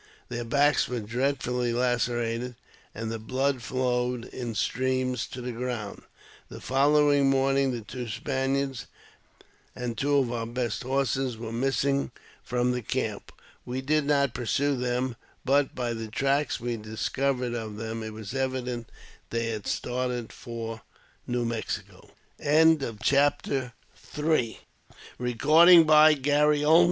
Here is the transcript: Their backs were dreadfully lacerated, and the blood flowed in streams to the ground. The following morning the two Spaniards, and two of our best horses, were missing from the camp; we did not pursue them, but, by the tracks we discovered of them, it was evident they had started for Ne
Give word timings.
Their 0.29 0.43
backs 0.45 0.87
were 0.87 0.99
dreadfully 1.01 1.71
lacerated, 1.71 2.55
and 2.95 3.11
the 3.11 3.19
blood 3.19 3.61
flowed 3.61 4.25
in 4.25 4.55
streams 4.55 5.27
to 5.27 5.41
the 5.41 5.51
ground. 5.51 6.01
The 6.49 6.59
following 6.59 7.29
morning 7.29 7.71
the 7.71 7.81
two 7.81 8.07
Spaniards, 8.07 8.87
and 9.75 9.95
two 9.95 10.17
of 10.17 10.31
our 10.31 10.47
best 10.47 10.81
horses, 10.81 11.37
were 11.37 11.51
missing 11.51 12.09
from 12.43 12.71
the 12.71 12.81
camp; 12.81 13.31
we 13.63 13.79
did 13.79 14.05
not 14.05 14.33
pursue 14.33 14.75
them, 14.75 15.17
but, 15.45 15.75
by 15.75 15.93
the 15.93 16.07
tracks 16.07 16.59
we 16.59 16.77
discovered 16.77 17.53
of 17.53 17.77
them, 17.77 18.01
it 18.01 18.11
was 18.11 18.33
evident 18.33 18.89
they 19.29 19.49
had 19.53 19.67
started 19.67 20.33
for 20.33 20.81
Ne 21.27 21.45